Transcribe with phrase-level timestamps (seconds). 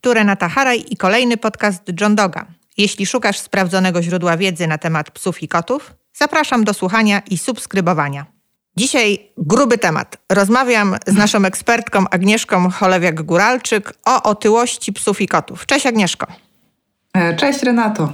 [0.00, 2.46] Tu Renata Haraj i kolejny podcast John Doga.
[2.76, 8.26] Jeśli szukasz sprawdzonego źródła wiedzy na temat psów i kotów, zapraszam do słuchania i subskrybowania.
[8.76, 10.16] Dzisiaj gruby temat.
[10.32, 15.66] Rozmawiam z naszą ekspertką Agnieszką Cholewiak-Guralczyk o otyłości psów i kotów.
[15.66, 16.26] Cześć Agnieszko.
[17.14, 18.12] E, cześć Renato.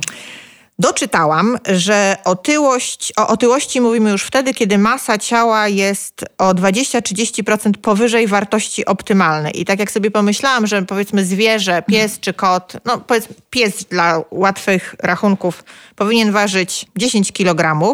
[0.78, 8.26] Doczytałam, że otyłość, o otyłości mówimy już wtedy, kiedy masa ciała jest o 20-30% powyżej
[8.26, 9.60] wartości optymalnej.
[9.60, 14.22] I tak jak sobie pomyślałam, że powiedzmy zwierzę, pies czy kot, no powiedzmy pies dla
[14.30, 15.64] łatwych rachunków
[15.96, 17.92] powinien ważyć 10 kg,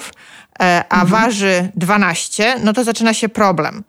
[0.60, 1.06] e, a mhm.
[1.06, 3.84] waży 12, no to zaczyna się problem.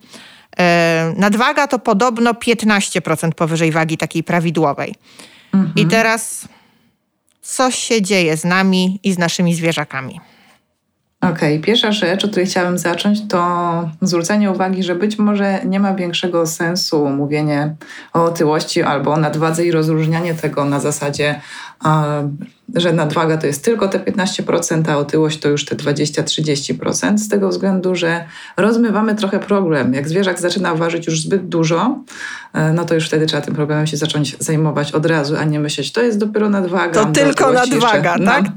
[0.60, 4.96] E, nadwaga to podobno 15% powyżej wagi takiej prawidłowej.
[5.54, 5.73] Mhm.
[5.76, 6.48] I teraz
[7.44, 10.20] co się dzieje z nami i z naszymi zwierzakami.
[11.22, 11.60] Okej, okay.
[11.60, 16.48] pierwsza rzecz, od której chciałabym zacząć, to zwrócenie uwagi, że być może nie ma większego
[16.48, 17.76] sensu mówienie
[18.14, 21.42] o otyłości albo o nadwadze i rozróżnianie tego na zasadzie,
[22.76, 27.50] że nadwaga to jest tylko te 15%, a otyłość to już te 20-30%, z tego
[27.50, 28.26] względu, że
[28.58, 29.94] rozmywamy trochę problem.
[29.94, 32.00] Jak zwierzak zaczyna ważyć już zbyt dużo,
[32.54, 35.60] e, no to już wtedy trzeba tym problemem się zacząć zajmować od razu, a nie
[35.60, 37.06] myśleć, to jest dopiero nadwaga.
[37.06, 38.44] To tylko nadwaga, jeszcze, tak?
[38.44, 38.52] No,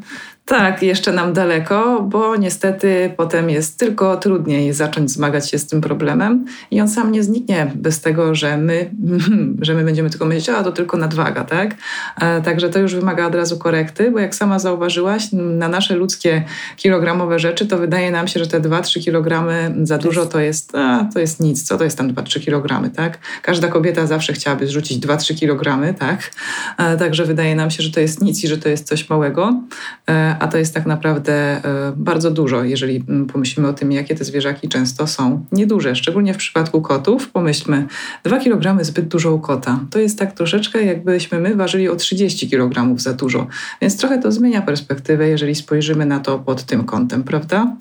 [0.46, 5.80] tak, jeszcze nam daleko, bo niestety potem jest tylko trudniej zacząć zmagać się z tym
[5.80, 8.90] problemem i on sam nie zniknie bez tego, że my,
[9.66, 11.74] że my będziemy tylko myśleć, a to tylko nadwaga, tak?
[12.20, 16.44] E, także to już wymaga od razu korekty, bo jak sama zauważyłaś, na nasze ludzkie
[16.76, 21.08] kilogramowe rzeczy to wydaje nam się, że te 2-3 kilogramy za dużo to jest, a,
[21.14, 23.18] to jest nic, co to jest tam 2-3 kilogramy, tak?
[23.42, 26.30] Każda kobieta zawsze chciałaby zrzucić 2-3 kilogramy, tak?
[26.78, 29.60] E, także wydaje nam się, że to jest nic i że to jest coś małego
[30.08, 34.14] e, a to jest tak naprawdę e, bardzo dużo, jeżeli mm, pomyślimy o tym, jakie
[34.14, 37.28] te zwierzaki często są nieduże, szczególnie w przypadku kotów.
[37.28, 37.86] Pomyślmy,
[38.24, 39.80] 2 kg zbyt dużo u kota.
[39.90, 43.46] To jest tak troszeczkę, jakbyśmy my ważyli o 30 kg za dużo.
[43.80, 47.76] Więc trochę to zmienia perspektywę, jeżeli spojrzymy na to pod tym kątem, prawda?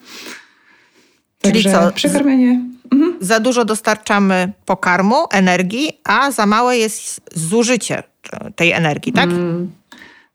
[1.42, 1.92] Czyli Także co?
[1.92, 2.62] Przekarmienie.
[2.92, 3.18] Mhm.
[3.22, 8.04] Za dużo dostarczamy pokarmu, energii, a za małe jest zużycie
[8.56, 9.30] tej energii, tak?
[9.30, 9.72] Mm.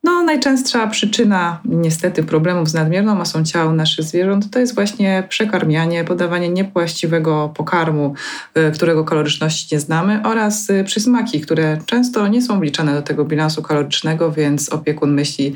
[0.04, 6.04] No, najczęstsza przyczyna niestety problemów z nadmierną masą ciała naszych zwierząt to jest właśnie przekarmianie,
[6.04, 8.14] podawanie niepłaściwego pokarmu,
[8.58, 13.24] y, którego kaloryczności nie znamy oraz y, przysmaki, które często nie są wliczane do tego
[13.24, 15.54] bilansu kalorycznego, więc opiekun myśli,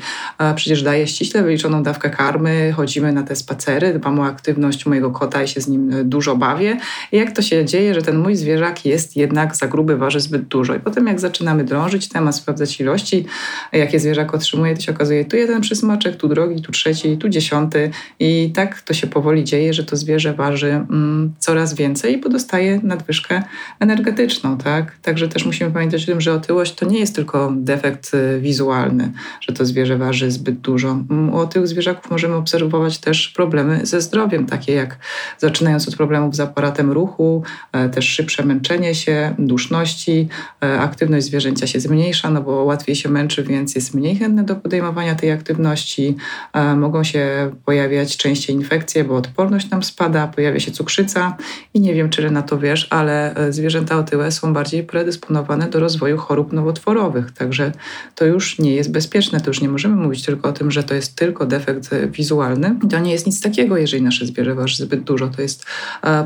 [0.55, 5.43] przecież daje ściśle wyliczoną dawkę karmy, chodzimy na te spacery, dbam o aktywność mojego kota
[5.43, 6.77] i się z nim y, dużo bawię.
[7.11, 10.47] I jak to się dzieje, że ten mój zwierzak jest jednak za gruby, waży zbyt
[10.47, 10.75] dużo.
[10.75, 13.25] I potem jak zaczynamy drążyć temat, sprawdzać ilości,
[13.71, 17.91] jakie zwierzak otrzymuje, to się okazuje tu jeden przysmaczek, tu drugi, tu trzeci, tu dziesiąty
[18.19, 22.79] i tak to się powoli dzieje, że to zwierzę waży mm, coraz więcej i podostaje
[22.83, 23.43] nadwyżkę
[23.79, 24.97] energetyczną, tak?
[25.01, 29.11] Także też musimy pamiętać o tym, że otyłość to nie jest tylko defekt y, wizualny,
[29.41, 30.89] że to zwierzę waży zbyt dużo.
[30.89, 34.97] Mm, u otyłych zwierzaków możemy obserwować też problemy ze zdrowiem, takie jak
[35.37, 40.27] zaczynając od problemów z aparatem ruchu, e, też szybsze męczenie się, duszności,
[40.63, 44.55] e, aktywność zwierzęcia się zmniejsza, no bo łatwiej się męczy, więc jest mniej chętny do
[44.55, 46.15] podejmowania tej aktywności.
[46.53, 51.37] E, mogą się pojawiać częściej infekcje, bo odporność nam spada, pojawia się cukrzyca
[51.73, 55.79] i nie wiem, czy na to wiesz, ale e, zwierzęta otyłe są bardziej predysponowane do
[55.79, 57.71] rozwoju chorób nowotworowych, także
[58.15, 59.41] to już nie jest bezpieczne.
[59.41, 62.75] To już nie możemy mówić tylko o tym, że to jest tylko defekt e, wizualny.
[62.89, 65.27] To nie jest nic takiego, jeżeli nasze zwierzę waży zbyt dużo.
[65.27, 65.65] To jest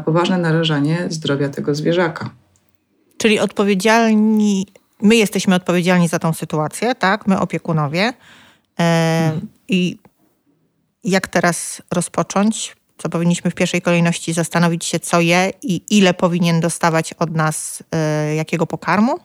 [0.05, 2.29] poważne narażanie zdrowia tego zwierzaka.
[3.17, 4.65] Czyli odpowiedzialni
[5.01, 7.27] my jesteśmy odpowiedzialni za tą sytuację, tak?
[7.27, 8.13] My opiekunowie.
[8.79, 9.97] E, I
[11.03, 12.75] jak teraz rozpocząć?
[12.97, 17.83] Co powinniśmy w pierwszej kolejności zastanowić się, co je i ile powinien dostawać od nas
[17.91, 19.19] e, jakiego pokarmu?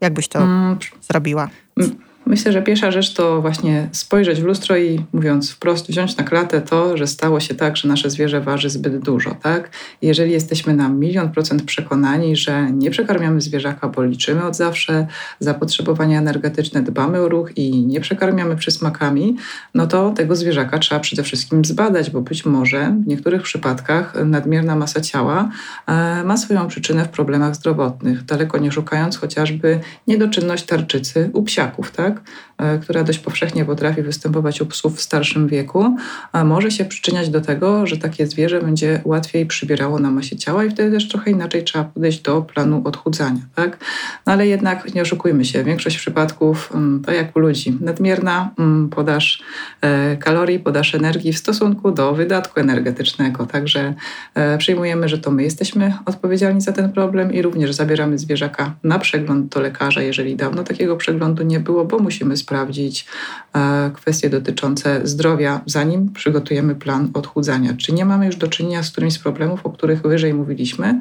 [0.00, 0.78] Jak byś to mm.
[1.00, 1.48] zrobiła?
[1.76, 2.07] Mm.
[2.28, 6.60] Myślę, że pierwsza rzecz to właśnie spojrzeć w lustro i mówiąc wprost, wziąć na klatę
[6.60, 9.34] to, że stało się tak, że nasze zwierzę waży zbyt dużo.
[9.42, 9.70] Tak?
[10.02, 15.06] Jeżeli jesteśmy na milion procent przekonani, że nie przekarmiamy zwierzaka, bo liczymy od zawsze
[15.40, 19.36] zapotrzebowania energetyczne, dbamy o ruch i nie przekarmiamy przysmakami,
[19.74, 24.76] no to tego zwierzaka trzeba przede wszystkim zbadać, bo być może w niektórych przypadkach nadmierna
[24.76, 25.50] masa ciała
[25.86, 31.90] e, ma swoją przyczynę w problemach zdrowotnych, daleko nie szukając chociażby niedoczynność tarczycy u psiaków.
[31.90, 32.17] Tak?
[32.56, 35.96] Tak, e, która dość powszechnie potrafi występować u psów w starszym wieku,
[36.44, 40.70] może się przyczyniać do tego, że takie zwierzę będzie łatwiej przybierało na masie ciała i
[40.70, 43.40] wtedy też trochę inaczej trzeba podejść do planu odchudzania.
[43.54, 43.78] Tak?
[44.26, 47.78] No ale jednak nie oszukujmy się, większość przypadków mm, to jak u ludzi.
[47.80, 49.42] Nadmierna mm, podaż
[49.80, 53.46] e, kalorii, podaż energii w stosunku do wydatku energetycznego.
[53.46, 53.94] Także
[54.34, 58.98] e, przyjmujemy, że to my jesteśmy odpowiedzialni za ten problem i również zabieramy zwierzaka na
[58.98, 63.06] przegląd do lekarza, jeżeli dawno takiego przeglądu nie było, bo musimy sprawdzić
[63.54, 67.74] e, kwestie dotyczące zdrowia, zanim przygotujemy plan odchudzania.
[67.78, 71.00] Czy nie mamy już do czynienia z którymś z problemów, o których wyżej mówiliśmy,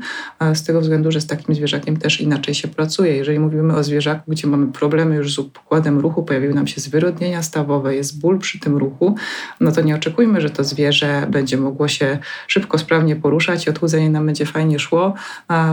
[0.53, 3.15] z tego względu, że z takim zwierzakiem też inaczej się pracuje.
[3.15, 7.43] Jeżeli mówimy o zwierzaku, gdzie mamy problemy już z układem ruchu, pojawiły nam się zwyrodnienia
[7.43, 9.15] stawowe, jest ból przy tym ruchu,
[9.59, 12.17] no to nie oczekujmy, że to zwierzę będzie mogło się
[12.47, 15.13] szybko, sprawnie poruszać i odchudzenie nam będzie fajnie szło,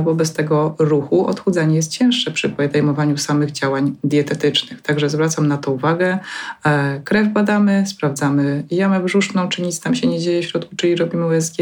[0.04, 4.82] bo bez tego ruchu odchudzanie jest cięższe przy podejmowaniu samych działań dietetycznych.
[4.82, 6.18] Także zwracam na to uwagę.
[6.64, 10.96] E, krew badamy, sprawdzamy jamę brzuszną, czy nic tam się nie dzieje w środku, czyli
[10.96, 11.56] robimy USG.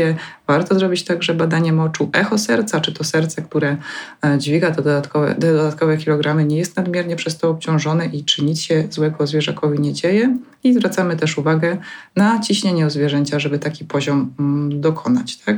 [0.47, 3.76] Warto zrobić także badanie moczu echo serca, czy to serce, które
[4.25, 8.61] e, dźwiga te dodatkowe, dodatkowe kilogramy, nie jest nadmiernie przez to obciążone i czy nic
[8.61, 10.37] się złego zwierzakowi nie dzieje.
[10.64, 11.76] I zwracamy też uwagę
[12.17, 15.37] na ciśnienie u zwierzęcia, żeby taki poziom mm, dokonać.
[15.37, 15.56] Tak?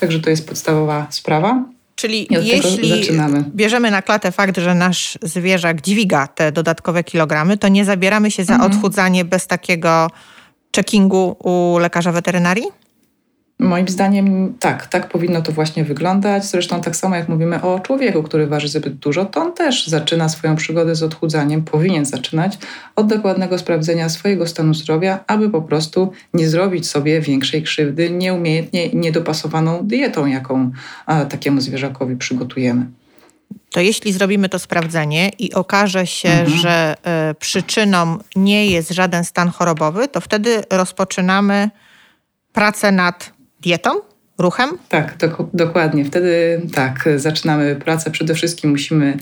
[0.00, 1.64] Także to jest podstawowa sprawa.
[1.94, 2.92] Czyli jeśli
[3.54, 8.44] bierzemy na klatę fakt, że nasz zwierzak dźwiga te dodatkowe kilogramy, to nie zabieramy się
[8.44, 8.72] za mhm.
[8.72, 10.10] odchudzanie bez takiego
[10.76, 12.83] checkingu u lekarza weterynarii?
[13.58, 16.44] Moim zdaniem tak, tak powinno to właśnie wyglądać.
[16.44, 20.28] Zresztą tak samo jak mówimy o człowieku, który waży zbyt dużo, to on też zaczyna
[20.28, 22.58] swoją przygodę z odchudzaniem, powinien zaczynać
[22.96, 28.88] od dokładnego sprawdzenia swojego stanu zdrowia, aby po prostu nie zrobić sobie większej krzywdy nieumiejętnie
[28.88, 30.70] niedopasowaną dietą, jaką
[31.28, 32.86] takiemu zwierzakowi przygotujemy.
[33.70, 36.58] To jeśli zrobimy to sprawdzenie i okaże się, mhm.
[36.58, 36.94] że
[37.30, 41.70] y, przyczyną nie jest żaden stan chorobowy, to wtedy rozpoczynamy
[42.52, 43.33] pracę nad
[43.64, 44.04] tietom
[44.38, 44.70] ruchem?
[44.88, 46.04] Tak, do, dokładnie.
[46.04, 48.10] Wtedy tak, zaczynamy pracę.
[48.10, 49.16] Przede wszystkim musimy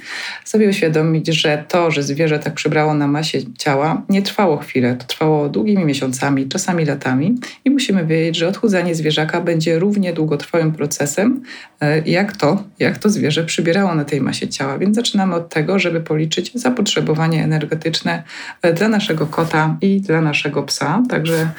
[0.44, 4.97] sobie uświadomić, że to, że zwierzę tak przybrało na masie ciała, nie trwało chwilę.
[4.97, 10.73] To trwało długimi miesiącami, czasami latami i musimy wiedzieć, że odchudzanie zwierzaka będzie równie długotrwałym
[10.73, 11.43] procesem,
[11.81, 14.79] e, jak to, jak to zwierzę przybierało na tej masie ciała.
[14.79, 18.23] Więc zaczynamy od tego, żeby policzyć zapotrzebowanie energetyczne
[18.62, 21.03] e, dla naszego kota i dla naszego psa.
[21.08, 21.50] Także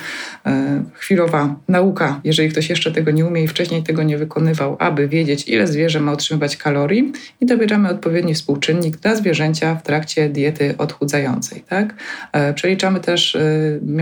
[0.45, 5.07] e, chwilowa nauka, jeżeli ktoś jeszcze tego nie umie i wcześniej tego nie wykonywał, aby
[5.07, 7.11] wiedzieć, ile zwierzę ma otrzymywać kalorii
[7.41, 11.63] i dobieramy odpowiedni współczynnik dla zwierzęcia w trakcie diety odchudzającej.
[11.69, 11.93] Tak?
[12.31, 13.41] E, przeliczamy też, e,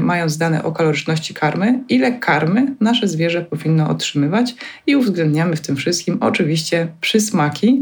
[0.02, 4.56] mając dane o kaloryczności karmy, ile karmy nasze zwierzę powinno otrzymywać
[4.88, 7.82] i uwzględniamy w tym wszystkim oczywiście przysmaki,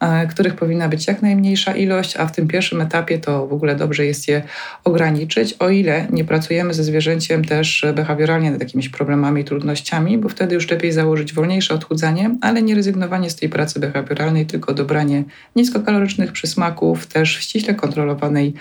[0.00, 3.76] e, których powinna być jak najmniejsza ilość, a w tym pierwszym etapie to w ogóle
[3.76, 4.42] dobrze jest je
[4.84, 10.54] ograniczyć, o ile nie pracujemy ze zwierzęciem też behawioralnie nad jakimiś problemami, trudnościami, bo wtedy
[10.54, 15.24] już lepiej założyć wolniejsze odchudzanie, ale nie rezygnowanie z tej pracy behawioralnej, tylko dobranie
[15.56, 18.54] niskokalorycznych przysmaków, też w ściśle kontrolowanej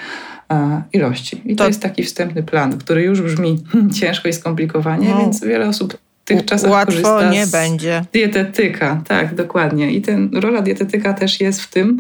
[0.52, 1.42] e, ilości.
[1.46, 3.64] I to, to jest taki wstępny plan, który już brzmi
[4.00, 5.18] ciężko i skomplikowanie, no.
[5.18, 5.98] więc wiele osób
[6.30, 8.06] tych czasach Łatwo nie będzie.
[8.14, 9.92] Dietetyka, tak, dokładnie.
[9.92, 11.98] I ten, rola dietetyka też jest w tym,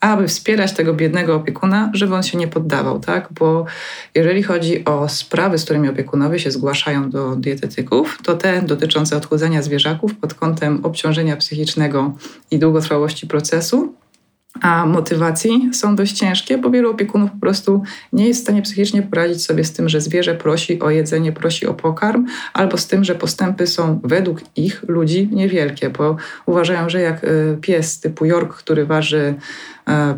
[0.00, 3.28] aby wspierać tego biednego opiekuna, żeby on się nie poddawał, tak?
[3.30, 3.66] Bo
[4.14, 9.62] jeżeli chodzi o sprawy, z którymi opiekunowie się zgłaszają do dietetyków, to te dotyczące odchudzania
[9.62, 12.14] zwierzaków pod kątem obciążenia psychicznego
[12.50, 13.94] i długotrwałości procesu,
[14.60, 17.82] a motywacji są dość ciężkie, bo wielu opiekunów po prostu
[18.12, 21.66] nie jest w stanie psychicznie poradzić sobie z tym, że zwierzę prosi o jedzenie, prosi
[21.66, 26.16] o pokarm, albo z tym, że postępy są według ich ludzi niewielkie, bo
[26.46, 29.34] uważają, że jak y, pies typu York, który waży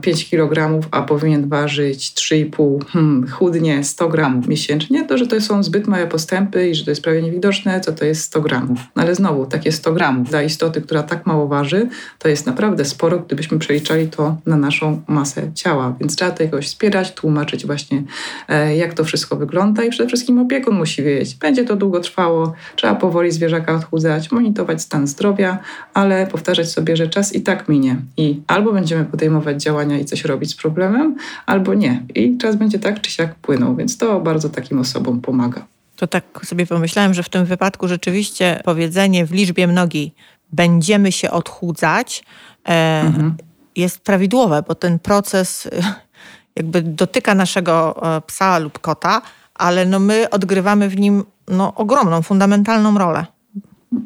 [0.00, 5.40] 5 e, kg, a powinien ważyć 3,5, hmm, chudnie 100 gramów miesięcznie, to że to
[5.40, 8.80] są zbyt małe postępy i że to jest prawie niewidoczne, co to jest 100 gramów.
[8.97, 12.85] No ale znowu, takie 100 gramów dla istoty, która tak mało waży, to jest naprawdę
[12.85, 15.97] sporo, gdybyśmy przeliczali to na naszą masę ciała.
[16.00, 18.02] Więc trzeba to jakoś wspierać, tłumaczyć właśnie,
[18.49, 21.35] e, jak to wszystko wygląda i przede wszystkim opiekun musi wiedzieć.
[21.35, 25.59] Będzie to długo trwało, trzeba powoli zwierzaka odchudzać, monitorować stan zdrowia,
[25.94, 30.25] ale powtarzać sobie, że czas i tak minie i albo będziemy podejmować działania i coś
[30.25, 32.02] robić z problemem, albo nie.
[32.14, 35.66] I czas będzie tak czy siak płynął, więc to bardzo takim osobom pomaga.
[35.96, 40.14] To tak sobie pomyślałem, że w tym wypadku rzeczywiście powiedzenie w liczbie mnogiej
[40.52, 42.25] będziemy się odchudzać
[42.68, 43.34] e, mhm.
[43.76, 45.68] jest prawidłowe, bo ten proces
[46.56, 49.23] jakby dotyka naszego e, psa lub kota,
[49.54, 53.26] ale no my odgrywamy w nim no, ogromną, fundamentalną rolę.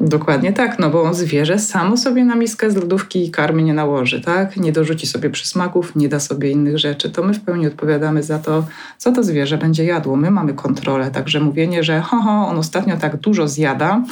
[0.00, 4.56] Dokładnie tak, no bo zwierzę samo sobie na miskę z lodówki karmy nie nałoży, tak?
[4.56, 7.10] Nie dorzuci sobie przysmaków, nie da sobie innych rzeczy.
[7.10, 8.66] To my w pełni odpowiadamy za to,
[8.98, 10.16] co to zwierzę będzie jadło.
[10.16, 14.02] My mamy kontrolę, także mówienie, że ho, ho, on ostatnio tak dużo zjada,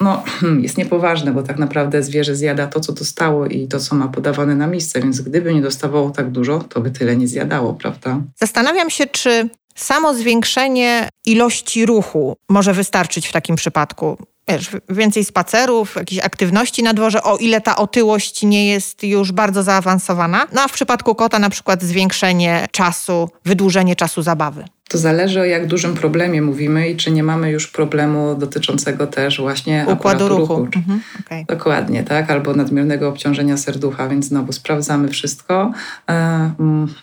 [0.00, 0.22] no
[0.60, 4.56] jest niepoważne, bo tak naprawdę zwierzę zjada to, co dostało i to, co ma podawane
[4.56, 8.20] na misce, więc gdyby nie dostawało tak dużo, to by tyle nie zjadało, prawda?
[8.36, 14.16] Zastanawiam się, czy samo zwiększenie ilości ruchu może wystarczyć w takim przypadku
[14.48, 19.62] wiesz, więcej spacerów, jakiejś aktywności na dworze, o ile ta otyłość nie jest już bardzo
[19.62, 20.46] zaawansowana.
[20.52, 24.64] No a w przypadku kota na przykład zwiększenie czasu, wydłużenie czasu zabawy.
[24.88, 29.40] To zależy o jak dużym problemie mówimy i czy nie mamy już problemu dotyczącego też
[29.40, 30.40] właśnie układu ruchu.
[30.40, 30.68] ruchu.
[30.76, 31.44] Mhm, okay.
[31.48, 32.30] Dokładnie, tak?
[32.30, 35.72] Albo nadmiernego obciążenia serducha, więc znowu sprawdzamy wszystko.
[36.10, 36.50] E,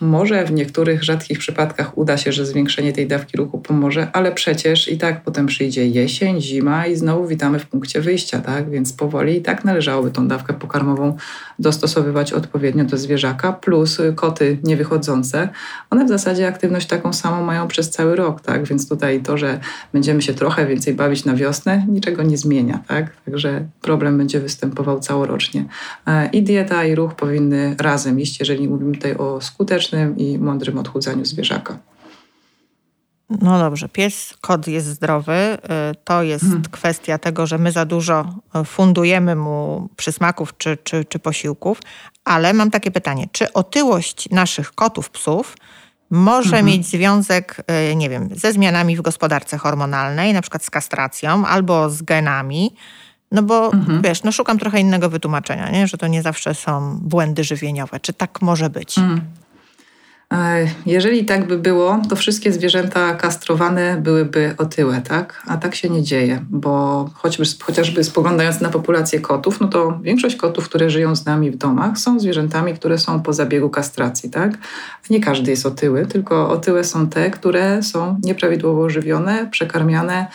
[0.00, 4.88] może w niektórych rzadkich przypadkach uda się, że zwiększenie tej dawki ruchu pomoże, ale przecież
[4.88, 8.70] i tak potem przyjdzie jesień, zima i znowu witamy w punkcie wyjścia, tak?
[8.70, 11.16] Więc powoli i tak należałoby tą dawkę pokarmową
[11.58, 15.48] dostosowywać odpowiednio do zwierzaka, plus koty niewychodzące.
[15.90, 18.64] One w zasadzie aktywność taką samą mają przez cały rok, tak?
[18.64, 19.60] Więc tutaj to, że
[19.92, 23.16] będziemy się trochę więcej bawić na wiosnę, niczego nie zmienia, tak?
[23.24, 25.64] Także problem będzie występował całorocznie.
[26.06, 30.78] E, I dieta, i ruch powinny razem iść, jeżeli mówimy tutaj o skutecznym i mądrym
[30.78, 31.78] odchudzaniu zwierzaka.
[33.30, 35.32] No dobrze, pies, kot jest zdrowy.
[35.32, 35.58] Y,
[36.04, 36.62] to jest hmm.
[36.70, 38.24] kwestia tego, że my za dużo
[38.60, 41.80] y, fundujemy mu przysmaków czy, czy, czy posiłków,
[42.24, 45.56] ale mam takie pytanie: czy otyłość naszych kotów, psów
[46.10, 46.66] może mhm.
[46.66, 51.90] mieć związek, y, nie wiem, ze zmianami w gospodarce hormonalnej, na przykład z kastracją albo
[51.90, 52.74] z genami?
[53.32, 54.02] No bo mhm.
[54.02, 55.86] wiesz, no szukam trochę innego wytłumaczenia, nie?
[55.86, 58.00] że to nie zawsze są błędy żywieniowe.
[58.00, 58.98] Czy tak może być?
[58.98, 59.20] Mhm.
[60.32, 65.42] E, jeżeli tak by było, to wszystkie zwierzęta kastrowane byłyby otyłe, tak?
[65.46, 70.36] A tak się nie dzieje, bo choćby, chociażby spoglądając na populację kotów, no to większość
[70.36, 74.58] kotów, które żyją z nami w domach, są zwierzętami, które są po zabiegu kastracji, tak?
[75.10, 80.26] Nie każdy jest otyły, tylko otyłe są te, które są nieprawidłowo żywione, przekarmiane,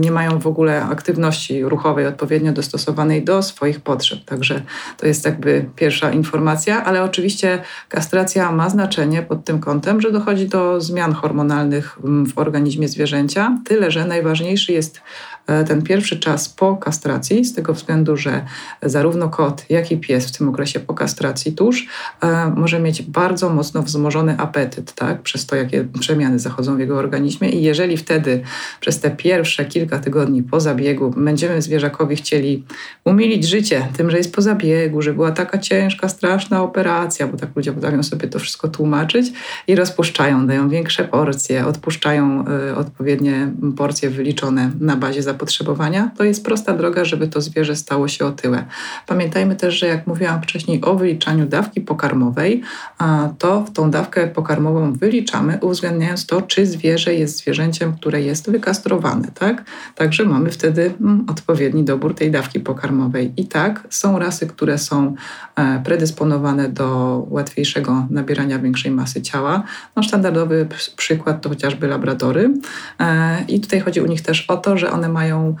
[0.00, 4.24] nie mają w ogóle aktywności ruchowej odpowiednio dostosowanej do swoich potrzeb.
[4.24, 4.62] Także
[4.96, 10.48] to jest jakby pierwsza informacja, ale oczywiście kastracja ma znaczenie pod tym kątem, że dochodzi
[10.48, 11.98] do zmian hormonalnych
[12.34, 13.58] w organizmie zwierzęcia.
[13.64, 15.00] Tyle, że najważniejszy jest
[15.33, 18.44] E, ten pierwszy czas po kastracji, z tego względu, że
[18.82, 21.86] zarówno kot, jak i pies w tym okresie po kastracji tuż
[22.22, 25.22] e, może mieć bardzo mocno wzmożony apetyt, tak?
[25.22, 27.50] przez to, jakie przemiany zachodzą w jego organizmie.
[27.50, 28.42] I jeżeli wtedy
[28.80, 32.64] przez te pierwsze kilka tygodni po zabiegu będziemy zwierzakowi chcieli
[33.04, 37.56] umilić życie tym, że jest po zabiegu, że była taka ciężka, straszna operacja, bo tak
[37.56, 39.32] ludzie potrafią sobie to wszystko tłumaczyć
[39.66, 46.24] i rozpuszczają, dają większe porcje, odpuszczają y, odpowiednie porcje wyliczone na bazie zabiegu zapotrzebowania, to
[46.24, 48.64] jest prosta droga, żeby to zwierzę stało się otyłe.
[49.06, 52.62] Pamiętajmy też, że jak mówiłam wcześniej o wyliczaniu dawki pokarmowej,
[53.38, 59.28] to w tą dawkę pokarmową wyliczamy, uwzględniając to, czy zwierzę jest zwierzęciem, które jest wykastrowane.
[59.34, 59.64] Tak?
[59.94, 63.32] Także mamy wtedy mm, odpowiedni dobór tej dawki pokarmowej.
[63.36, 65.14] I tak, są rasy, które są
[65.56, 66.86] e, predysponowane do
[67.30, 69.62] łatwiejszego nabierania większej masy ciała.
[69.96, 72.50] No, standardowy przykład to chociażby labradory.
[73.00, 75.56] E, I tutaj chodzi u nich też o to, że one mają mają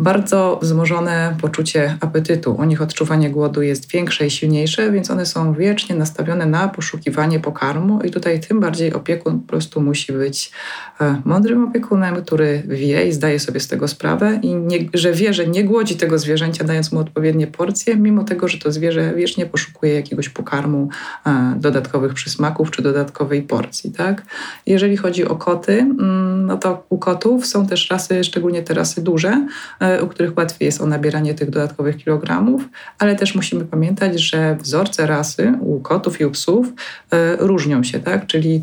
[0.00, 2.54] bardzo wzmożone poczucie apetytu.
[2.58, 7.40] U nich odczuwanie głodu jest większe i silniejsze, więc one są wiecznie nastawione na poszukiwanie
[7.40, 10.52] pokarmu i tutaj tym bardziej opiekun po prostu musi być
[11.00, 15.34] e, mądrym opiekunem, który wie i zdaje sobie z tego sprawę i nie, że wie,
[15.34, 19.46] że nie głodzi tego zwierzęcia, dając mu odpowiednie porcje, mimo tego, że to zwierzę wiecznie
[19.46, 20.88] poszukuje jakiegoś pokarmu,
[21.26, 23.92] e, dodatkowych przysmaków czy dodatkowej porcji.
[23.92, 24.22] Tak?
[24.66, 29.02] Jeżeli chodzi o koty, mm, no to u kotów są też rasy, szczególnie te rasy
[29.02, 29.46] duże,
[29.80, 32.62] e, u których łatwiej jest o nabieranie tych dodatkowych kilogramów,
[32.98, 36.66] ale też musimy pamiętać, że wzorce rasy u kotów i u psów
[37.10, 38.26] e, różnią się, tak?
[38.26, 38.62] Czyli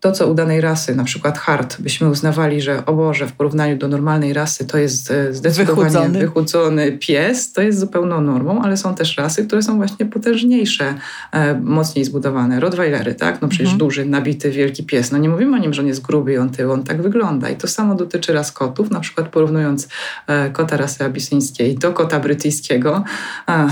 [0.00, 3.76] to, co u danej rasy, na przykład hard, byśmy uznawali, że o Boże, w porównaniu
[3.76, 8.76] do normalnej rasy to jest e, zdecydowanie wychudzony, wychudzony pies, to jest zupełną normą, ale
[8.76, 10.94] są też rasy, które są właśnie potężniejsze,
[11.32, 12.60] e, mocniej zbudowane.
[12.60, 13.42] Rottweilery, tak?
[13.42, 13.78] No przecież mhm.
[13.78, 15.12] duży, nabity, wielki pies.
[15.12, 17.48] No nie mówimy o nim, że on jest gruby i on tył, on tak wygląda.
[17.48, 19.88] I to samo dotyczy ras kotów, na przykład porównując
[20.26, 23.04] e, kota rasy abisyńskiej do kota brytyjskiego,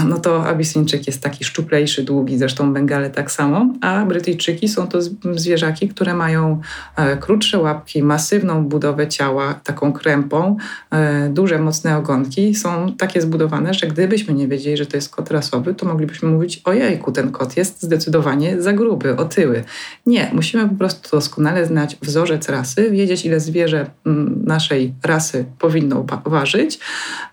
[0.09, 4.99] no to abisyńczyk jest taki szczuplejszy, długi, zresztą Bengale tak samo, a Brytyjczyki są to
[5.35, 6.61] zwierzaki, które mają
[6.97, 10.57] e, krótsze łapki, masywną budowę ciała, taką krępą,
[10.91, 15.31] e, duże, mocne ogonki, są takie zbudowane, że gdybyśmy nie wiedzieli, że to jest kot
[15.31, 19.65] rasowy, to moglibyśmy mówić, ojejku, ten kot jest zdecydowanie za gruby, otyły.
[20.07, 26.05] Nie, musimy po prostu doskonale znać wzorzec rasy, wiedzieć, ile zwierzę mm, naszej rasy powinno
[26.25, 26.79] ważyć.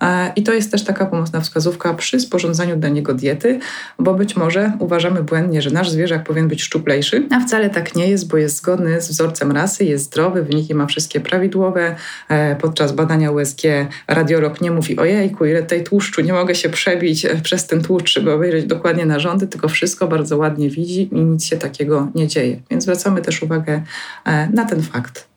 [0.01, 3.59] E, I to jest też taka pomocna wskazówka przy sporządzaniu dla niego diety,
[3.99, 8.09] bo być może uważamy błędnie, że nasz zwierzak powinien być szczuplejszy, a wcale tak nie
[8.09, 11.95] jest, bo jest zgodny z wzorcem rasy, jest zdrowy, wyniki ma wszystkie prawidłowe.
[12.29, 13.61] E, podczas badania USG
[14.07, 18.13] radiolog nie mówi ojejku, ile tej tłuszczu, nie mogę się przebić e, przez ten tłuszcz,
[18.13, 22.59] żeby obejrzeć dokładnie narządy, tylko wszystko bardzo ładnie widzi i nic się takiego nie dzieje.
[22.71, 23.81] Więc zwracamy też uwagę
[24.53, 25.34] na ten fakt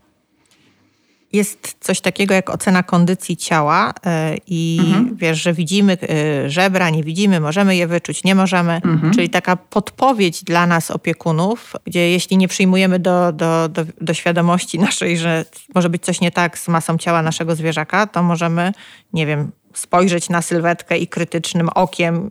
[1.32, 5.16] jest coś takiego jak ocena kondycji ciała e, i mhm.
[5.16, 8.80] wiesz, że widzimy e, żebra, nie widzimy, możemy je wyczuć, nie możemy.
[8.84, 9.14] Mhm.
[9.14, 14.78] Czyli taka podpowiedź dla nas opiekunów, gdzie jeśli nie przyjmujemy do, do, do, do świadomości
[14.88, 15.44] naszej, że
[15.74, 18.72] może być coś nie tak z masą ciała naszego zwierzaka, to możemy,
[19.12, 22.30] nie wiem, spojrzeć na sylwetkę i krytycznym okiem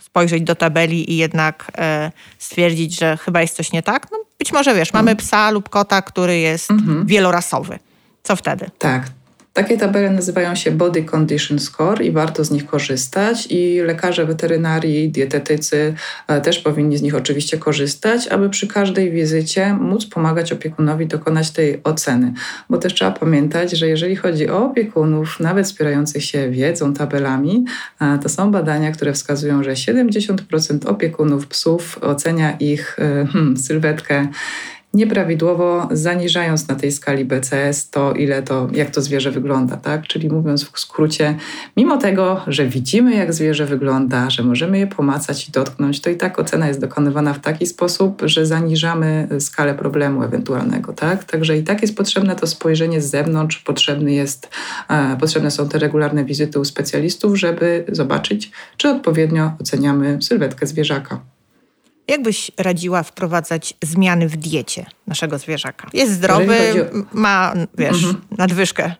[0.00, 4.06] spojrzeć do tabeli i jednak e, stwierdzić, że chyba jest coś nie tak.
[4.12, 5.26] No, być może wiesz, mamy mhm.
[5.26, 7.06] psa lub kota, który jest mhm.
[7.06, 7.78] wielorasowy.
[8.28, 8.70] Co wtedy?
[8.78, 9.02] Tak.
[9.52, 15.10] Takie tabele nazywają się Body Condition Score i warto z nich korzystać i lekarze weterynarii,
[15.10, 15.94] dietetycy
[16.26, 21.50] e, też powinni z nich oczywiście korzystać, aby przy każdej wizycie móc pomagać opiekunowi dokonać
[21.50, 22.32] tej oceny.
[22.70, 27.64] Bo też trzeba pamiętać, że jeżeli chodzi o opiekunów, nawet wspierających się wiedzą, tabelami,
[28.00, 34.28] e, to są badania, które wskazują, że 70% opiekunów psów ocenia ich e, hmm, sylwetkę
[34.94, 40.06] nieprawidłowo zaniżając na tej skali BCS to, ile to, jak to zwierzę wygląda, tak?
[40.06, 41.36] Czyli mówiąc w skrócie,
[41.76, 46.16] mimo tego, że widzimy, jak zwierzę wygląda, że możemy je pomacać i dotknąć, to i
[46.16, 51.24] tak ocena jest dokonywana w taki sposób, że zaniżamy skalę problemu ewentualnego, tak?
[51.24, 54.50] Także i tak jest potrzebne to spojrzenie z zewnątrz, potrzebny jest,
[54.88, 61.37] e, potrzebne są te regularne wizyty u specjalistów, żeby zobaczyć, czy odpowiednio oceniamy sylwetkę zwierzaka.
[62.08, 65.88] Jak byś radziła wprowadzać zmiany w diecie naszego zwierzaka?
[65.92, 68.20] Jest zdrowy, ma, wiesz, mhm.
[68.38, 68.94] nadwyżkę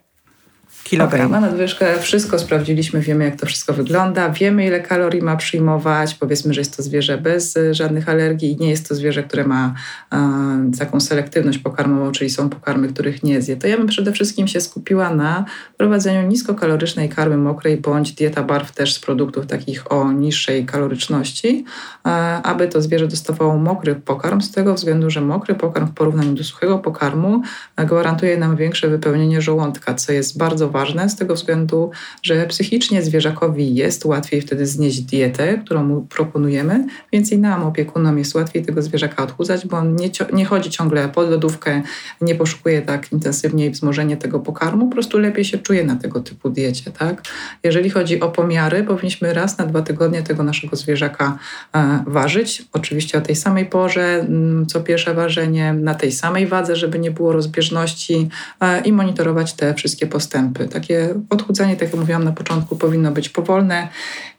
[0.89, 1.27] kilogram.
[1.27, 6.15] Okay, ma nadwyżkę, wszystko sprawdziliśmy, wiemy jak to wszystko wygląda, wiemy ile kalorii ma przyjmować,
[6.15, 9.45] powiedzmy, że jest to zwierzę bez e, żadnych alergii i nie jest to zwierzę, które
[9.45, 9.75] ma
[10.13, 13.57] e, taką selektywność pokarmową, czyli są pokarmy, których nie zje.
[13.57, 15.45] To ja bym przede wszystkim się skupiła na
[15.77, 21.65] prowadzeniu niskokalorycznej karmy mokrej bądź dieta barw też z produktów takich o niższej kaloryczności,
[22.07, 22.11] e,
[22.43, 26.45] aby to zwierzę dostawało mokry pokarm z tego względu, że mokry pokarm w porównaniu do
[26.45, 27.43] suchego pokarmu
[27.77, 31.91] e, gwarantuje nam większe wypełnienie żołądka, co jest bardzo ważne ważne z tego względu,
[32.23, 38.19] że psychicznie zwierzakowi jest łatwiej wtedy znieść dietę, którą mu proponujemy, więc i nam, opiekunom,
[38.19, 41.83] jest łatwiej tego zwierzaka odchudzać, bo on nie, nie chodzi ciągle pod lodówkę,
[42.21, 46.51] nie poszukuje tak intensywnie wzmożenie tego pokarmu, po prostu lepiej się czuje na tego typu
[46.51, 46.91] diecie.
[46.91, 47.23] Tak?
[47.65, 51.39] Jeżeli chodzi o pomiary, powinniśmy raz na dwa tygodnie tego naszego zwierzaka
[51.75, 52.65] e, ważyć.
[52.73, 57.11] Oczywiście o tej samej porze, mm, co pierwsze ważenie, na tej samej wadze, żeby nie
[57.11, 58.29] było rozbieżności
[58.61, 60.68] e, i monitorować te wszystkie postępy.
[60.69, 63.89] Takie odchudzanie, tak jak mówiłam na początku, powinno być powolne.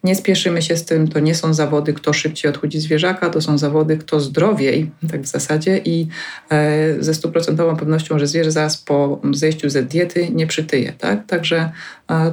[0.04, 1.08] Nie spieszymy się z tym.
[1.08, 5.26] To nie są zawody, kto szybciej odchudzi zwierzaka, to są zawody, kto zdrowiej, tak w
[5.26, 5.78] zasadzie.
[5.84, 6.08] I
[6.50, 10.92] e, ze stuprocentową pewnością, że zwierzę zaraz po zejściu ze diety nie przytyje.
[10.92, 11.26] Tak?
[11.26, 11.70] Także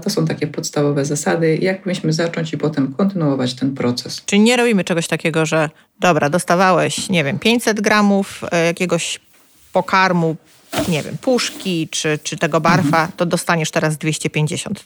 [0.03, 4.21] to są takie podstawowe zasady, jak powinniśmy zacząć i potem kontynuować ten proces.
[4.25, 9.19] Czyli nie robimy czegoś takiego, że dobra, dostawałeś, nie wiem, 500 gramów e, jakiegoś
[9.73, 10.36] pokarmu
[10.87, 14.85] nie wiem, puszki czy, czy tego barfa, to dostaniesz teraz 250.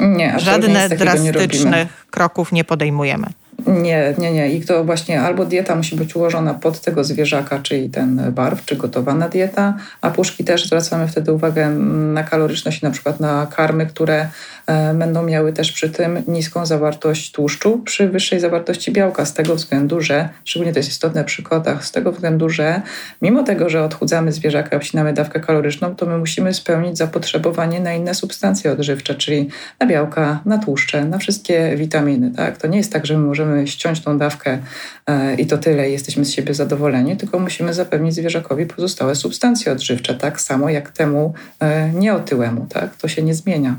[0.00, 3.26] Nie, Żadne drastycznych nie kroków nie podejmujemy.
[3.66, 4.50] Nie, nie, nie.
[4.50, 8.76] I to właśnie albo dieta musi być ułożona pod tego zwierzaka, czyli ten barw, czy
[8.76, 14.28] gotowana dieta, a puszki też zwracamy wtedy uwagę na kaloryczność, na przykład na karmy, które
[14.66, 19.54] e, będą miały też przy tym niską zawartość tłuszczu przy wyższej zawartości białka, z tego
[19.54, 22.82] względu, że, szczególnie to jest istotne przy kotach, z tego względu, że
[23.22, 28.14] mimo tego, że odchudzamy zwierzaka, obcinamy dawkę kaloryczną, to my musimy spełnić zapotrzebowanie na inne
[28.14, 29.48] substancje odżywcze, czyli
[29.80, 32.30] na białka, na tłuszcze, na wszystkie witaminy.
[32.36, 32.56] Tak?
[32.56, 34.58] To nie jest tak, że my możemy możemy ściąć tą dawkę
[35.06, 40.14] e, i to tyle, jesteśmy z siebie zadowoleni, tylko musimy zapewnić zwierzakowi pozostałe substancje odżywcze,
[40.14, 42.96] tak samo jak temu e, nieotyłemu, tak?
[42.96, 43.76] To się nie zmienia.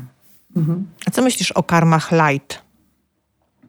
[0.56, 0.86] Mhm.
[1.06, 2.67] A co myślisz o karmach light?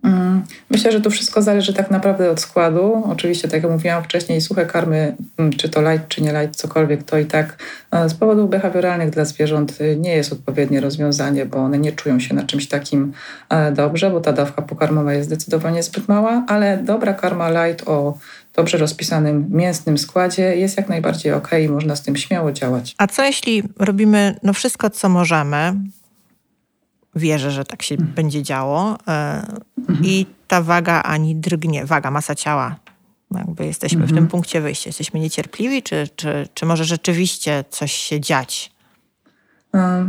[0.03, 3.03] Mm, myślę, że tu wszystko zależy tak naprawdę od składu.
[3.05, 7.03] Oczywiście, tak jak mówiłam wcześniej, suche karmy, mm, czy to light, czy nie light, cokolwiek,
[7.03, 7.57] to i tak
[7.91, 12.19] e, z powodów behawioralnych dla zwierząt y, nie jest odpowiednie rozwiązanie, bo one nie czują
[12.19, 13.13] się na czymś takim
[13.49, 18.17] e, dobrze, bo ta dawka pokarmowa jest zdecydowanie zbyt mała, ale dobra karma light o
[18.55, 22.95] dobrze rozpisanym mięsnym składzie jest jak najbardziej ok i można z tym śmiało działać.
[22.97, 25.73] A co jeśli robimy no wszystko, co możemy,
[27.15, 28.13] wierzę, że tak się mhm.
[28.13, 28.97] będzie działo.
[29.07, 29.45] E,
[29.77, 30.05] mhm.
[30.05, 32.75] I ta waga ani drgnie, waga, masa ciała.
[33.35, 34.27] Jakby jesteśmy w tym mhm.
[34.27, 34.89] punkcie wyjścia.
[34.89, 38.71] Jesteśmy niecierpliwi, czy, czy, czy może rzeczywiście coś się dziać?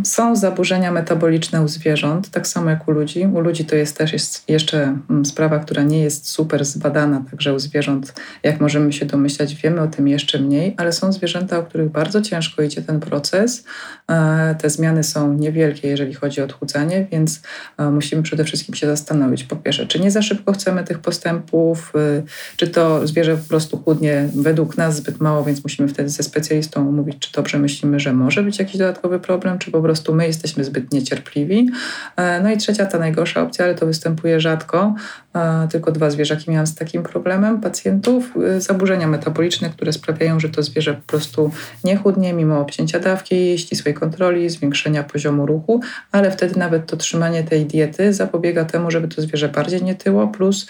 [0.04, 3.26] Są zaburzenia metaboliczne u zwierząt, tak samo jak u ludzi.
[3.34, 7.54] U ludzi to jest też jest jeszcze mm, sprawa, która nie jest super zbadana, także
[7.54, 11.64] u zwierząt, jak możemy się domyślać, wiemy o tym jeszcze mniej, ale są zwierzęta, u
[11.64, 13.64] których bardzo ciężko idzie ten proces.
[14.10, 17.42] E, te zmiany są niewielkie, jeżeli chodzi o odchudzanie, więc
[17.78, 21.92] e, musimy przede wszystkim się zastanowić, po pierwsze, czy nie za szybko chcemy tych postępów,
[21.94, 22.22] e,
[22.56, 26.88] czy to zwierzę po prostu chudnie według nas zbyt mało, więc musimy wtedy ze specjalistą
[26.88, 30.64] omówić, czy dobrze myślimy, że może być jakiś dodatkowy problem czy po prostu my jesteśmy
[30.64, 31.70] zbyt niecierpliwi.
[32.16, 34.94] E, no i trzecia, ta najgorsza opcja, ale to występuje rzadko.
[35.34, 38.32] E, tylko dwa zwierzaki miałam z takim problemem pacjentów.
[38.56, 41.50] E, zaburzenia metaboliczne, które sprawiają, że to zwierzę po prostu
[41.84, 45.80] nie chudnie mimo obcięcia dawki, ścisłej kontroli, zwiększenia poziomu ruchu,
[46.12, 50.28] ale wtedy nawet to trzymanie tej diety zapobiega temu, żeby to zwierzę bardziej nie tyło,
[50.28, 50.66] plus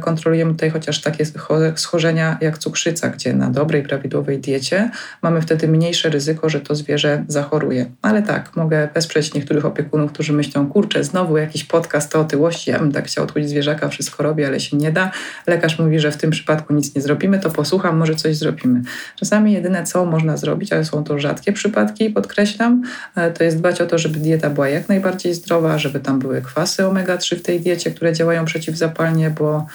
[0.00, 1.24] kontrolujemy tutaj chociaż takie
[1.76, 4.90] schorzenia jak cukrzyca, gdzie na dobrej, prawidłowej diecie
[5.22, 7.86] mamy wtedy mniejsze ryzyko, że to zwierzę zachoruje.
[8.02, 12.70] Ale ale tak, mogę wesprzeć niektórych opiekunów, którzy myślą, kurczę, znowu jakiś podcast o otyłości,
[12.70, 15.10] ja bym tak chciał odchudzić zwierzaka, wszystko robię, ale się nie da.
[15.46, 18.82] Lekarz mówi, że w tym przypadku nic nie zrobimy, to posłucham, może coś zrobimy.
[19.16, 22.82] Czasami jedyne, co można zrobić, ale są to rzadkie przypadki, podkreślam,
[23.16, 26.42] e, to jest dbać o to, żeby dieta była jak najbardziej zdrowa, żeby tam były
[26.42, 29.66] kwasy omega-3 w tej diecie, które działają przeciwzapalnie, bo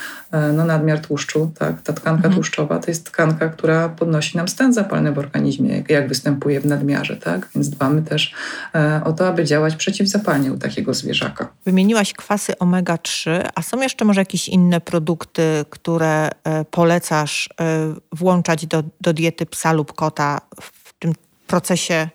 [0.53, 2.33] no, nadmiar tłuszczu, tak, ta tkanka mhm.
[2.33, 7.17] tłuszczowa to jest tkanka, która podnosi nam stan zapalny w organizmie, jak występuje w nadmiarze,
[7.17, 7.49] tak?
[7.55, 8.33] Więc dbamy też
[8.75, 11.47] E, o to, aby działać przeciwzapalnie u takiego zwierzaka.
[11.65, 18.65] Wymieniłaś kwasy omega-3, a są jeszcze może jakieś inne produkty, które e, polecasz e, włączać
[18.65, 21.13] do, do diety psa lub kota w tym
[21.47, 22.09] procesie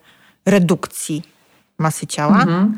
[0.47, 1.23] redukcji
[1.79, 2.43] masy ciała?
[2.43, 2.77] Mhm.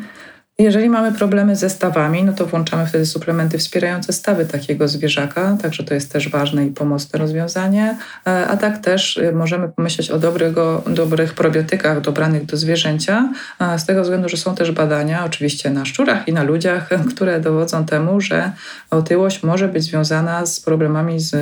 [0.58, 5.84] Jeżeli mamy problemy ze stawami, no to włączamy wtedy suplementy wspierające stawy takiego zwierzaka, także
[5.84, 7.96] to jest też ważne i pomocne rozwiązanie.
[8.26, 13.32] E, a tak też e, możemy pomyśleć o dobrego, dobrych probiotykach dobranych do zwierzęcia,
[13.76, 17.86] z tego względu, że są też badania, oczywiście na szczurach i na ludziach, które dowodzą
[17.86, 18.52] temu, że
[18.90, 21.36] otyłość może być związana z problemami z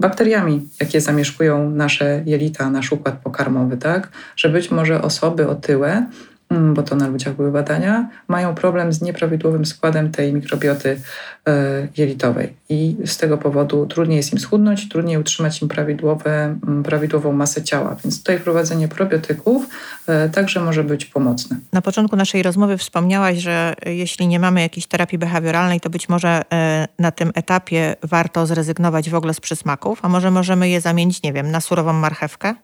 [0.00, 4.08] bakteriami, jakie zamieszkują nasze jelita, nasz układ pokarmowy, tak?
[4.36, 6.06] Że być może osoby otyłe
[6.50, 11.00] bo to na ludziach były badania, mają problem z nieprawidłowym składem tej mikrobioty
[11.48, 16.82] e, jelitowej i z tego powodu trudniej jest im schudnąć, trudniej utrzymać im prawidłowe, mm,
[16.82, 17.96] prawidłową masę ciała.
[18.04, 19.68] Więc tutaj wprowadzenie probiotyków
[20.06, 21.56] e, także może być pomocne.
[21.72, 26.42] Na początku naszej rozmowy wspomniałaś, że jeśli nie mamy jakiejś terapii behawioralnej, to być może
[26.52, 31.22] e, na tym etapie warto zrezygnować w ogóle z przysmaków, a może możemy je zamienić,
[31.22, 32.54] nie wiem, na surową marchewkę?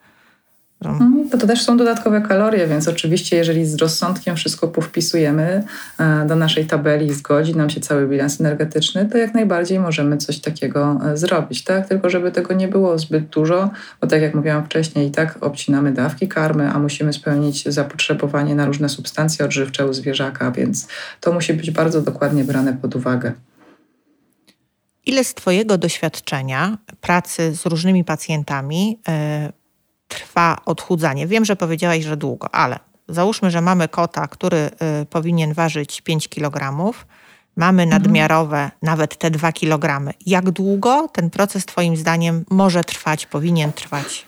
[0.90, 5.64] Mhm, to, to też są dodatkowe kalorie, więc oczywiście, jeżeli z rozsądkiem wszystko powpisujemy
[5.98, 10.16] e, do naszej tabeli i zgodzi nam się cały bilans energetyczny, to jak najbardziej możemy
[10.16, 11.88] coś takiego e, zrobić, tak?
[11.88, 13.70] Tylko żeby tego nie było zbyt dużo,
[14.00, 18.66] bo tak jak mówiłam wcześniej, i tak obcinamy dawki karmy, a musimy spełnić zapotrzebowanie na
[18.66, 20.88] różne substancje odżywcze u zwierzaka, więc
[21.20, 23.32] to musi być bardzo dokładnie brane pod uwagę.
[25.06, 29.63] Ile z Twojego doświadczenia pracy z różnymi pacjentami yy
[30.14, 31.26] trwa odchudzanie?
[31.26, 34.70] Wiem, że powiedziałaś, że długo, ale załóżmy, że mamy kota, który
[35.02, 36.92] y, powinien ważyć 5 kg,
[37.56, 38.02] mamy mhm.
[38.02, 38.78] nadmiarowe mhm.
[38.82, 40.12] nawet te 2 kg.
[40.26, 44.26] Jak długo ten proces Twoim zdaniem może trwać, powinien trwać?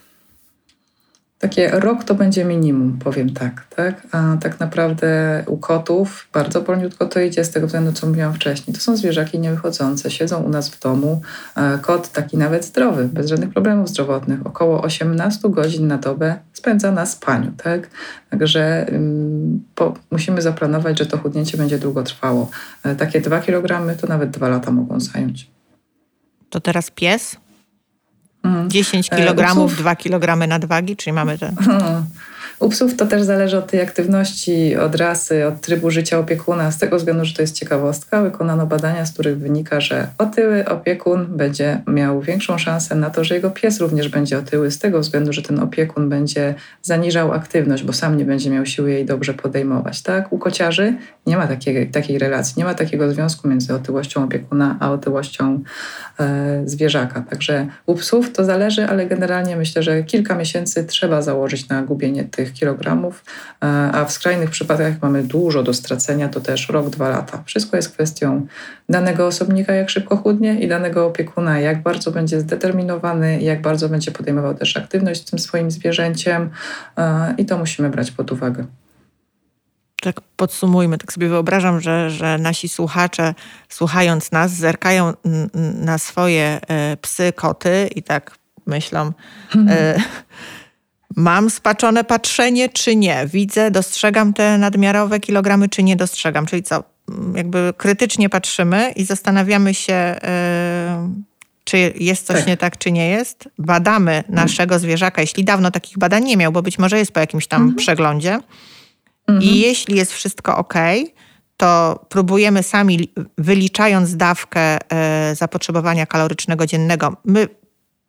[1.39, 4.07] Takie rok to będzie minimum, powiem tak, tak.
[4.13, 8.75] A tak naprawdę u kotów bardzo wolniutko to idzie z tego względu, co mówiłam wcześniej.
[8.75, 11.21] To są zwierzaki niewychodzące, siedzą u nas w domu.
[11.83, 17.07] Kot taki nawet zdrowy, bez żadnych problemów zdrowotnych, około 18 godzin na dobę spędza na
[17.07, 17.91] spaniu, tak.
[18.31, 22.51] Także um, po, musimy zaplanować, że to chudnięcie będzie długo trwało.
[22.83, 25.51] E, takie 2 kg to nawet 2 lata mogą zająć.
[26.51, 27.37] To teraz pies?
[28.69, 31.53] 10 kg, 2 kg nadwagi, czyli mamy te.
[32.61, 36.79] U psów to też zależy od tej aktywności, od rasy, od trybu życia opiekuna, z
[36.79, 38.23] tego względu, że to jest ciekawostka.
[38.23, 43.35] Wykonano badania, z których wynika, że otyły opiekun będzie miał większą szansę na to, że
[43.35, 47.93] jego pies również będzie otyły, z tego względu, że ten opiekun będzie zaniżał aktywność, bo
[47.93, 50.03] sam nie będzie miał siły jej dobrze podejmować.
[50.03, 50.33] Tak?
[50.33, 50.95] U kociarzy
[51.27, 55.63] nie ma takiej, takiej relacji, nie ma takiego związku między otyłością opiekuna a otyłością
[56.21, 57.21] e, zwierzaka.
[57.21, 62.25] Także u psów to zależy, ale generalnie myślę, że kilka miesięcy trzeba założyć na gubienie
[62.25, 63.25] tych kilogramów,
[63.63, 67.43] e, a w skrajnych przypadkach, jak mamy dużo do stracenia, to też rok, dwa lata.
[67.47, 68.47] Wszystko jest kwestią
[68.89, 74.11] danego osobnika, jak szybko chudnie i danego opiekuna, jak bardzo będzie zdeterminowany, jak bardzo będzie
[74.11, 76.51] podejmował też aktywność z tym swoim zwierzęciem
[76.97, 78.67] e, i to musimy brać pod uwagę
[80.07, 83.35] tak podsumujmy, tak sobie wyobrażam, że, że nasi słuchacze,
[83.69, 85.13] słuchając nas, zerkają
[85.75, 89.13] na swoje e, psy, koty i tak myślą,
[89.55, 90.01] mhm.
[91.17, 93.27] mam spaczone patrzenie, czy nie?
[93.27, 96.47] Widzę, dostrzegam te nadmiarowe kilogramy, czy nie dostrzegam?
[96.47, 96.85] Czyli co?
[97.35, 101.13] Jakby krytycznie patrzymy i zastanawiamy się, e,
[101.65, 102.47] czy jest coś tak.
[102.47, 103.49] nie tak, czy nie jest.
[103.59, 107.47] Badamy naszego zwierzaka, jeśli dawno takich badań nie miał, bo być może jest po jakimś
[107.47, 107.77] tam mhm.
[107.77, 108.41] przeglądzie
[109.27, 109.43] Mhm.
[109.43, 110.75] I jeśli jest wszystko ok,
[111.57, 117.49] to próbujemy sami, wyliczając dawkę e, zapotrzebowania kalorycznego dziennego, my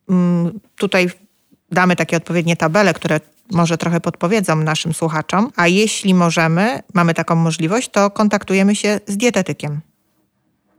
[0.10, 1.10] mm, tutaj
[1.72, 3.20] damy takie odpowiednie tabele, które
[3.52, 9.18] może trochę podpowiedzą naszym słuchaczom, a jeśli możemy, mamy taką możliwość, to kontaktujemy się z
[9.18, 9.82] dietetykiem.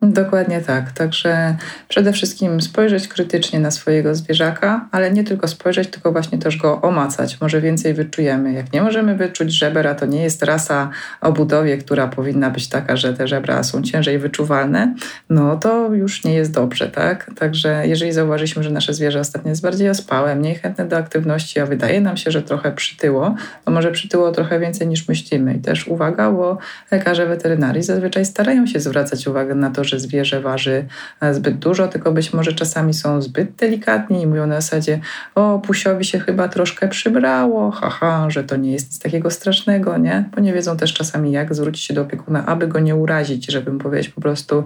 [0.02, 0.92] Dokładnie tak.
[0.92, 1.56] Także
[1.88, 6.80] przede wszystkim spojrzeć krytycznie na swojego zwierzaka, ale nie tylko spojrzeć, tylko właśnie też go
[6.80, 7.40] omacać.
[7.40, 8.52] Może więcej wyczujemy.
[8.52, 12.68] Jak nie możemy wyczuć żeber, a to nie jest rasa o budowie, która powinna być
[12.68, 14.94] taka, że te żebra są ciężej wyczuwalne,
[15.30, 17.30] no to już nie jest dobrze, tak?
[17.38, 21.66] Także jeżeli zauważyliśmy, że nasze zwierzę ostatnio jest bardziej ospałe, mniej chętne do aktywności, a
[21.66, 23.34] wydaje nam się, że trochę przytyło,
[23.64, 25.54] to może przytyło trochę więcej niż myślimy.
[25.54, 26.58] I też uwaga, bo
[26.90, 30.86] lekarze weterynarii zazwyczaj starają się zwracać uwagę na to, że zwierzę waży
[31.20, 35.00] e, zbyt dużo, tylko być może czasami są zbyt delikatni i mówią na zasadzie
[35.34, 40.24] o, pusiowi się chyba troszkę przybrało, haha, że to nie jest nic takiego strasznego, nie?
[40.34, 43.72] Bo nie wiedzą też czasami jak zwrócić się do opiekuna, aby go nie urazić, żeby
[43.72, 44.64] mu powiedzieć po prostu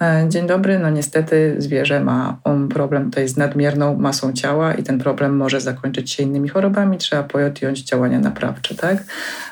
[0.00, 4.82] e, dzień dobry, no niestety zwierzę ma on problem tutaj z nadmierną masą ciała i
[4.82, 9.04] ten problem może zakończyć się innymi chorobami, trzeba podjąć działania naprawcze, tak?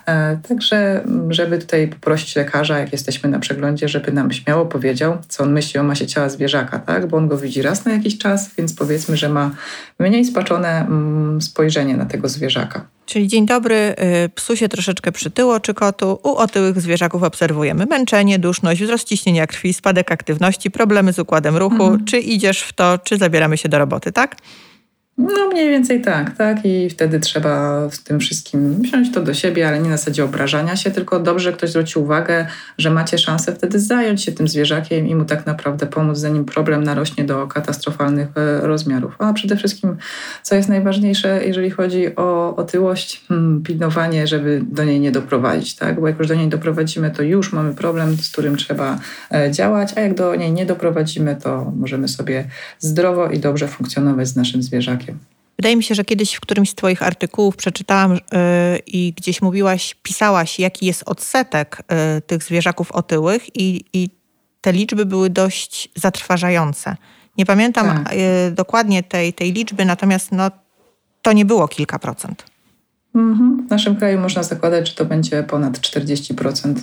[0.07, 5.43] E, także, żeby tutaj poprosić lekarza, jak jesteśmy na przeglądzie, żeby nam śmiało powiedział, co
[5.43, 7.07] on myśli o masie ciała zwierzaka, tak?
[7.07, 9.51] Bo on go widzi raz na jakiś czas, więc powiedzmy, że ma
[9.99, 12.87] mniej spaczone mm, spojrzenie na tego zwierzaka.
[13.07, 16.19] Czyli dzień dobry, y, psu się troszeczkę przytyło czy kotu.
[16.23, 21.83] U otyłych zwierzaków obserwujemy męczenie, duszność, wzrost ciśnienia krwi, spadek aktywności, problemy z układem ruchu.
[21.83, 22.05] Mhm.
[22.05, 24.37] Czy idziesz w to, czy zabieramy się do roboty, tak?
[25.19, 26.65] No mniej więcej tak, tak.
[26.65, 30.77] I wtedy trzeba z tym wszystkim wziąć to do siebie, ale nie na zasadzie obrażania
[30.77, 32.47] się, tylko dobrze ktoś zwróci uwagę,
[32.79, 36.85] że macie szansę wtedy zająć się tym zwierzakiem i mu tak naprawdę pomóc, zanim problem
[36.85, 39.15] narośnie do katastrofalnych e, rozmiarów.
[39.19, 39.97] A przede wszystkim,
[40.43, 46.01] co jest najważniejsze, jeżeli chodzi o otyłość, hmm, pilnowanie, żeby do niej nie doprowadzić, tak?
[46.01, 48.99] Bo jak już do niej doprowadzimy, to już mamy problem, z którym trzeba
[49.35, 52.45] e, działać, a jak do niej nie doprowadzimy, to możemy sobie
[52.79, 55.06] zdrowo i dobrze funkcjonować z naszym zwierzakiem.
[55.59, 58.21] Wydaje mi się, że kiedyś w którymś z Twoich artykułów przeczytałam yy,
[58.87, 64.11] i gdzieś mówiłaś, pisałaś, jaki jest odsetek yy, tych zwierzaków otyłych, i, i
[64.61, 66.97] te liczby były dość zatrważające.
[67.39, 68.17] Nie pamiętam tak.
[68.17, 70.51] yy, dokładnie tej, tej liczby, natomiast no,
[71.23, 72.56] to nie było kilka procent.
[73.17, 73.67] Mhm.
[73.67, 76.77] W naszym kraju można zakładać, że to będzie ponad 40%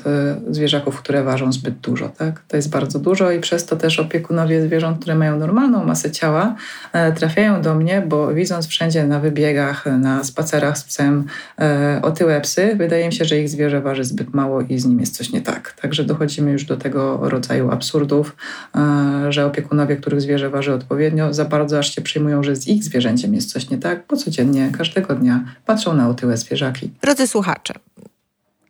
[0.50, 2.10] y, zwierzaków, które ważą zbyt dużo.
[2.10, 2.44] Tak?
[2.48, 6.56] To jest bardzo dużo i przez to też opiekunowie zwierząt, które mają normalną masę ciała,
[6.94, 11.26] e, trafiają do mnie, bo widząc wszędzie na wybiegach, na spacerach z psem
[11.60, 15.00] e, otyłe psy, wydaje mi się, że ich zwierzę waży zbyt mało i z nim
[15.00, 15.74] jest coś nie tak.
[15.82, 18.36] Także dochodzimy już do tego rodzaju absurdów,
[18.76, 22.84] e, że opiekunowie, których zwierzę waży odpowiednio, za bardzo aż się przyjmują, że z ich
[22.84, 26.92] zwierzęciem jest coś nie tak, bo codziennie, każdego dnia patrzą na otyłe otyłe zwierzaki.
[27.02, 27.74] Drodzy słuchacze,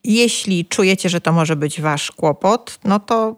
[0.04, 3.36] jeśli czujecie, że to może być wasz kłopot, no to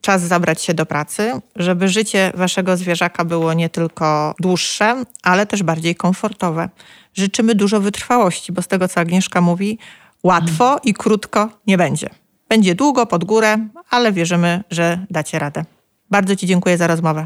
[0.00, 5.62] czas zabrać się do pracy, żeby życie waszego zwierzaka było nie tylko dłuższe, ale też
[5.62, 6.68] bardziej komfortowe.
[7.14, 9.78] Życzymy dużo wytrwałości, bo z tego, co Agnieszka mówi,
[10.22, 12.10] łatwo i krótko nie będzie.
[12.48, 13.58] Będzie długo, pod górę,
[13.90, 15.64] ale wierzymy, że dacie radę.
[16.10, 17.24] Bardzo Ci dziękuję za rozmowę.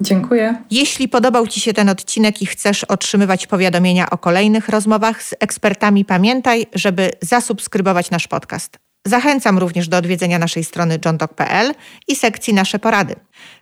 [0.00, 0.62] Dziękuję.
[0.70, 6.04] Jeśli podobał Ci się ten odcinek i chcesz otrzymywać powiadomienia o kolejnych rozmowach z ekspertami,
[6.04, 8.78] pamiętaj, żeby zasubskrybować nasz podcast.
[9.06, 11.74] Zachęcam również do odwiedzenia naszej strony johndoc.pl
[12.08, 13.14] i sekcji Nasze Porady.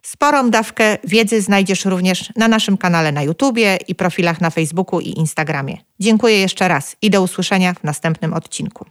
[0.02, 5.08] Sporą dawkę wiedzy znajdziesz również na naszym kanale na YouTubie i profilach na Facebooku i
[5.08, 5.76] Instagramie.
[6.00, 8.86] Dziękuję jeszcze raz i do usłyszenia w następnym odcinku.